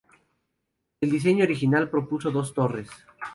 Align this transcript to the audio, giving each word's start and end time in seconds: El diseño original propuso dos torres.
El 1.01 1.11
diseño 1.11 1.43
original 1.43 1.87
propuso 1.91 2.31
dos 2.31 2.55
torres. 2.55 2.89